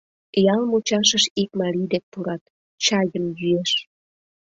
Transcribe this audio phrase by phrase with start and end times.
[0.53, 2.43] Ял мучашыш ик марий дек пурат,
[2.83, 3.71] чайым йӱэш.